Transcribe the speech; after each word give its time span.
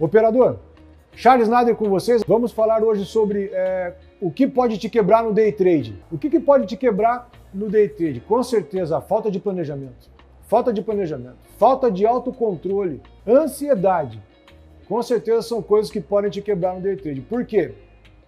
Operador, 0.00 0.58
Charles 1.12 1.48
Nader 1.48 1.76
com 1.76 1.88
vocês. 1.88 2.24
Vamos 2.26 2.50
falar 2.50 2.82
hoje 2.82 3.04
sobre 3.04 3.48
é, 3.52 3.94
o 4.20 4.28
que 4.28 4.44
pode 4.44 4.76
te 4.76 4.90
quebrar 4.90 5.22
no 5.22 5.32
day 5.32 5.52
trade. 5.52 5.96
O 6.10 6.18
que, 6.18 6.28
que 6.28 6.40
pode 6.40 6.66
te 6.66 6.76
quebrar 6.76 7.30
no 7.54 7.70
day 7.70 7.88
trade? 7.88 8.18
Com 8.18 8.42
certeza, 8.42 8.98
a 8.98 9.00
falta 9.00 9.30
de 9.30 9.38
planejamento. 9.38 10.10
Falta 10.48 10.72
de 10.72 10.82
planejamento, 10.82 11.36
falta 11.58 11.92
de 11.92 12.04
autocontrole, 12.04 13.00
ansiedade. 13.24 14.20
Com 14.88 15.00
certeza 15.00 15.42
são 15.42 15.62
coisas 15.62 15.92
que 15.92 16.00
podem 16.00 16.28
te 16.28 16.42
quebrar 16.42 16.74
no 16.74 16.80
day 16.80 16.96
trade. 16.96 17.20
Por 17.20 17.46
quê? 17.46 17.72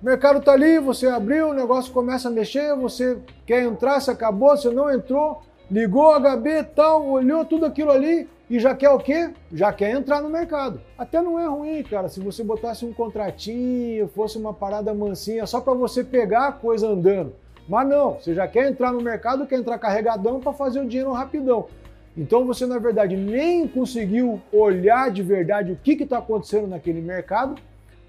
O 0.00 0.06
mercado 0.06 0.38
está 0.38 0.52
ali, 0.52 0.78
você 0.78 1.08
abriu, 1.08 1.50
o 1.50 1.54
negócio 1.54 1.92
começa 1.92 2.28
a 2.28 2.32
mexer, 2.32 2.74
você 2.74 3.18
quer 3.44 3.64
entrar, 3.64 4.00
se 4.00 4.10
acabou, 4.10 4.56
você 4.56 4.70
não 4.70 4.90
entrou, 4.90 5.42
ligou 5.70 6.18
HB 6.18 6.48
e 6.48 6.64
tal, 6.64 7.06
olhou 7.06 7.44
tudo 7.44 7.66
aquilo 7.66 7.90
ali 7.90 8.26
e 8.50 8.58
já 8.58 8.74
quer 8.74 8.90
o 8.90 8.98
quê? 8.98 9.30
Já 9.52 9.72
quer 9.72 9.92
entrar 9.92 10.20
no 10.20 10.28
mercado. 10.28 10.80
Até 10.98 11.22
não 11.22 11.38
é 11.38 11.46
ruim, 11.46 11.84
cara, 11.84 12.08
se 12.08 12.18
você 12.18 12.42
botasse 12.42 12.84
um 12.84 12.92
contratinho, 12.92 14.08
fosse 14.08 14.36
uma 14.36 14.52
parada 14.52 14.92
mansinha, 14.92 15.46
só 15.46 15.60
para 15.60 15.72
você 15.72 16.02
pegar 16.02 16.48
a 16.48 16.52
coisa 16.52 16.88
andando. 16.88 17.32
Mas 17.68 17.88
não, 17.88 18.14
você 18.14 18.34
já 18.34 18.48
quer 18.48 18.68
entrar 18.68 18.90
no 18.90 19.00
mercado, 19.00 19.46
quer 19.46 19.54
entrar 19.54 19.78
carregadão 19.78 20.40
para 20.40 20.52
fazer 20.52 20.80
o 20.80 20.88
dinheiro 20.88 21.12
rapidão. 21.12 21.68
Então 22.16 22.44
você, 22.44 22.66
na 22.66 22.78
verdade, 22.78 23.16
nem 23.16 23.68
conseguiu 23.68 24.42
olhar 24.52 25.12
de 25.12 25.22
verdade 25.22 25.70
o 25.70 25.76
que 25.76 25.92
está 25.92 26.18
acontecendo 26.18 26.66
naquele 26.66 27.00
mercado 27.00 27.54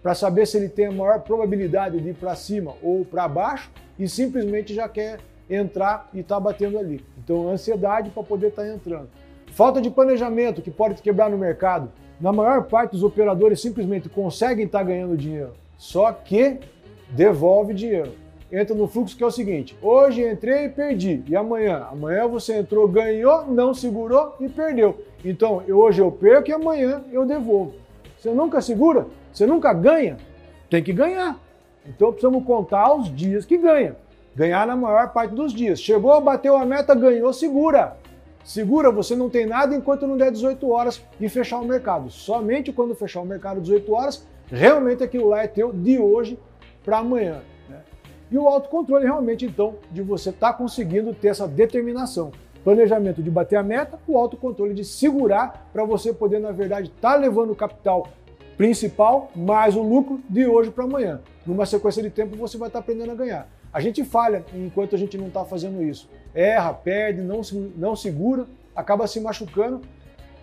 para 0.01 0.15
saber 0.15 0.47
se 0.47 0.57
ele 0.57 0.69
tem 0.69 0.87
a 0.87 0.91
maior 0.91 1.19
probabilidade 1.19 1.99
de 2.01 2.09
ir 2.09 2.15
para 2.15 2.35
cima 2.35 2.73
ou 2.81 3.05
para 3.05 3.27
baixo 3.27 3.69
e 3.99 4.09
simplesmente 4.09 4.73
já 4.73 4.89
quer 4.89 5.19
entrar 5.47 6.09
e 6.15 6.21
está 6.21 6.39
batendo 6.39 6.79
ali. 6.79 7.05
Então, 7.23 7.47
ansiedade 7.47 8.09
para 8.09 8.23
poder 8.23 8.47
estar 8.47 8.63
tá 8.63 8.67
entrando. 8.67 9.07
Falta 9.51 9.81
de 9.81 9.89
planejamento 9.89 10.61
que 10.61 10.71
pode 10.71 10.95
te 10.95 11.01
quebrar 11.01 11.29
no 11.29 11.37
mercado. 11.37 11.91
Na 12.19 12.31
maior 12.31 12.63
parte 12.63 12.91
dos 12.91 13.03
operadores 13.03 13.61
simplesmente 13.61 14.07
conseguem 14.07 14.65
estar 14.65 14.79
tá 14.79 14.85
ganhando 14.85 15.17
dinheiro, 15.17 15.51
só 15.77 16.11
que 16.13 16.59
devolve 17.09 17.73
dinheiro. 17.73 18.13
Entra 18.49 18.73
no 18.73 18.87
fluxo 18.87 19.17
que 19.17 19.23
é 19.23 19.27
o 19.27 19.31
seguinte: 19.31 19.77
hoje 19.81 20.25
entrei 20.25 20.65
e 20.65 20.69
perdi, 20.69 21.23
e 21.27 21.35
amanhã? 21.35 21.87
Amanhã 21.91 22.27
você 22.27 22.59
entrou, 22.59 22.87
ganhou, 22.87 23.45
não 23.47 23.73
segurou 23.73 24.35
e 24.39 24.47
perdeu. 24.47 25.03
Então 25.23 25.61
hoje 25.67 26.01
eu 26.01 26.11
perco 26.11 26.49
e 26.49 26.53
amanhã 26.53 27.03
eu 27.11 27.25
devolvo. 27.25 27.73
Você 28.17 28.29
nunca 28.29 28.61
segura, 28.61 29.07
você 29.33 29.45
nunca 29.45 29.73
ganha, 29.73 30.17
tem 30.69 30.81
que 30.81 30.93
ganhar. 30.93 31.37
Então 31.85 32.11
precisamos 32.11 32.45
contar 32.45 32.93
os 32.93 33.13
dias 33.13 33.45
que 33.45 33.57
ganha. 33.57 33.97
Ganhar 34.33 34.65
na 34.65 34.77
maior 34.77 35.11
parte 35.11 35.35
dos 35.35 35.53
dias. 35.53 35.81
Chegou, 35.81 36.21
bateu 36.21 36.55
a 36.55 36.65
meta, 36.65 36.95
ganhou, 36.95 37.33
segura. 37.33 37.97
Segura, 38.43 38.91
você 38.91 39.15
não 39.15 39.29
tem 39.29 39.45
nada 39.45 39.75
enquanto 39.75 40.07
não 40.07 40.17
der 40.17 40.31
18 40.31 40.69
horas 40.69 41.01
e 41.19 41.29
fechar 41.29 41.59
o 41.59 41.65
mercado. 41.65 42.09
Somente 42.09 42.71
quando 42.71 42.95
fechar 42.95 43.21
o 43.21 43.25
mercado 43.25 43.61
18 43.61 43.93
horas, 43.93 44.25
realmente 44.47 45.03
aquilo 45.03 45.29
lá 45.29 45.43
é 45.43 45.47
teu 45.47 45.71
de 45.71 45.99
hoje 45.99 46.39
para 46.83 46.97
amanhã. 46.97 47.41
Né? 47.69 47.79
E 48.31 48.37
o 48.37 48.47
autocontrole 48.47 49.05
realmente, 49.05 49.45
então, 49.45 49.75
de 49.91 50.01
você 50.01 50.29
estar 50.29 50.53
tá 50.53 50.57
conseguindo 50.57 51.13
ter 51.13 51.29
essa 51.29 51.47
determinação. 51.47 52.31
Planejamento 52.63 53.23
de 53.23 53.29
bater 53.29 53.55
a 53.55 53.63
meta, 53.63 53.99
o 54.07 54.17
autocontrole 54.17 54.73
de 54.73 54.85
segurar 54.85 55.69
para 55.73 55.83
você 55.83 56.13
poder, 56.13 56.39
na 56.39 56.51
verdade, 56.51 56.89
estar 56.89 57.13
tá 57.13 57.15
levando 57.15 57.51
o 57.51 57.55
capital 57.55 58.07
principal 58.61 59.31
mais 59.35 59.75
o 59.75 59.81
lucro 59.81 60.21
de 60.29 60.45
hoje 60.45 60.69
para 60.69 60.83
amanhã. 60.83 61.19
Numa 61.47 61.65
sequência 61.65 62.03
de 62.03 62.11
tempo 62.11 62.35
você 62.35 62.59
vai 62.59 62.69
estar 62.69 62.77
tá 62.77 62.83
aprendendo 62.83 63.11
a 63.11 63.15
ganhar. 63.15 63.49
A 63.73 63.81
gente 63.81 64.03
falha 64.03 64.45
enquanto 64.53 64.93
a 64.93 64.99
gente 64.99 65.17
não 65.17 65.29
está 65.29 65.43
fazendo 65.43 65.81
isso. 65.81 66.07
Erra, 66.31 66.71
perde, 66.71 67.21
não, 67.21 67.41
não 67.75 67.95
segura, 67.95 68.45
acaba 68.75 69.07
se 69.07 69.19
machucando, 69.19 69.81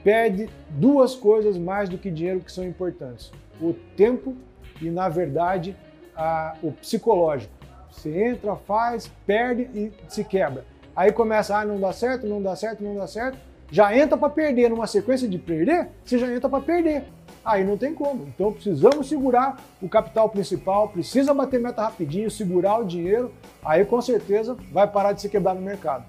perde 0.03 0.51
duas 0.71 1.15
coisas 1.15 1.57
mais 1.57 1.89
do 1.89 1.97
que 1.97 2.11
dinheiro 2.11 2.41
que 2.41 2.51
são 2.51 2.65
importantes: 2.65 3.31
o 3.61 3.73
tempo 3.97 4.35
e, 4.83 4.91
na 4.91 5.09
verdade, 5.09 5.77
a, 6.17 6.57
o 6.61 6.73
psicológico. 6.73 7.53
Você 7.89 8.21
entra, 8.21 8.57
faz, 8.57 9.09
perde 9.25 9.71
e 9.73 9.93
se 10.09 10.25
quebra. 10.25 10.65
Aí 10.97 11.13
começa, 11.13 11.57
ah, 11.57 11.65
não 11.65 11.79
dá 11.79 11.93
certo, 11.93 12.27
não 12.27 12.43
dá 12.43 12.57
certo, 12.57 12.83
não 12.83 12.97
dá 12.97 13.07
certo. 13.07 13.39
Já 13.71 13.97
entra 13.97 14.19
para 14.19 14.29
perder, 14.29 14.71
numa 14.71 14.89
sequência 14.89 15.29
de 15.29 15.39
perder, 15.39 15.91
você 16.05 16.19
já 16.19 16.27
entra 16.35 16.49
para 16.49 16.61
perder 16.61 17.05
aí 17.49 17.65
não 17.65 17.79
tem 17.79 17.95
como. 17.95 18.25
Então 18.29 18.53
precisamos 18.53 19.09
segurar 19.09 19.59
o 19.81 19.89
capital 19.89 20.29
principal, 20.29 20.89
precisa 20.89 21.33
bater 21.33 21.59
meta 21.59 21.83
rapidinho, 21.83 22.31
segurar 22.31 22.79
o 22.79 22.85
dinheiro, 22.85 23.33
aí 23.65 23.85
com 23.85 24.01
certeza 24.03 24.57
vai 24.71 24.87
parar 24.87 25.13
de 25.13 25.23
se 25.23 25.29
quebrar 25.29 25.55
no 25.55 25.63
mercado. 25.63 26.05